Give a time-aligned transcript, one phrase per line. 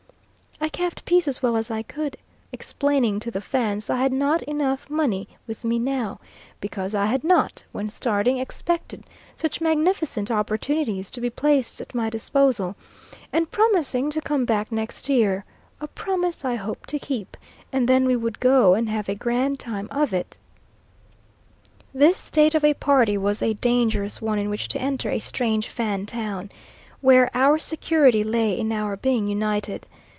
[0.63, 2.15] I kept peace as well as I could,
[2.51, 6.19] explaining to the Fans I had not enough money with me now,
[6.59, 9.03] because I had not, when starting, expected
[9.35, 12.75] such magnificent opportunities to be placed at my disposal;
[13.33, 15.45] and promising to come back next year
[15.81, 17.35] a promise I hope to keep
[17.73, 20.37] and then we would go and have a grand time of it.
[21.91, 25.69] This state of a party was a dangerous one in which to enter a strange
[25.69, 26.51] Fan town,
[27.01, 29.87] where our security lay in our being united.